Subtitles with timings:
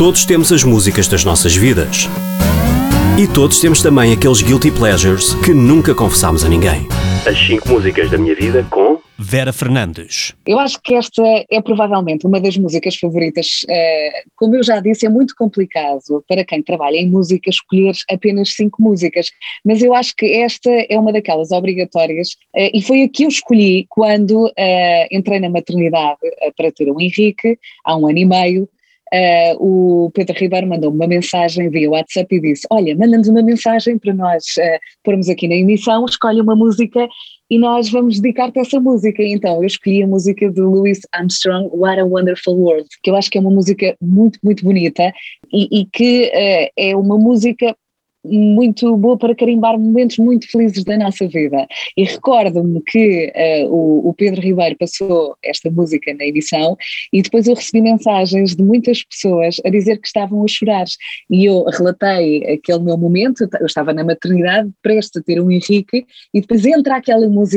[0.00, 2.08] Todos temos as músicas das nossas vidas.
[3.22, 6.88] E todos temos também aqueles guilty pleasures que nunca confessámos a ninguém.
[7.28, 10.34] As 5 músicas da minha vida com Vera Fernandes.
[10.46, 13.60] Eu acho que esta é provavelmente uma das músicas favoritas.
[13.64, 18.54] Uh, como eu já disse, é muito complicado para quem trabalha em música escolher apenas
[18.54, 19.30] cinco músicas,
[19.62, 23.28] mas eu acho que esta é uma daquelas obrigatórias uh, e foi a que eu
[23.28, 26.20] escolhi quando uh, entrei na maternidade
[26.56, 28.66] para ter o Henrique, há um ano e meio.
[29.12, 29.56] Uh,
[30.06, 34.14] o Pedro Ribeiro mandou-me uma mensagem via WhatsApp e disse: Olha, manda-nos uma mensagem para
[34.14, 37.08] nós uh, pormos aqui na emissão, escolhe uma música
[37.50, 39.20] e nós vamos dedicar-te essa música.
[39.22, 43.28] Então, eu escolhi a música de Louis Armstrong, What a Wonderful World, que eu acho
[43.28, 45.12] que é uma música muito, muito bonita
[45.52, 47.74] e, e que uh, é uma música
[48.24, 51.66] muito boa para carimbar momentos muito felizes da nossa vida.
[51.96, 56.76] E recordo-me que uh, o, o, Pedro Ribeiro passou esta música na edição
[57.12, 60.86] e depois eu recebi mensagens de muitas pessoas a dizer que estavam a chorar.
[61.30, 66.06] E eu relatei aquele meu momento, eu estava na maternidade, prestes a ter um Henrique,
[66.34, 67.40] e depois entra aquela música